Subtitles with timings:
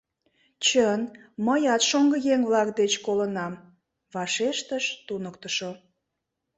[0.65, 1.01] —Чын,
[1.45, 3.53] мыят шоҥгыеҥ-влак деч колынам,—
[4.13, 5.71] вашештыш туныктышо.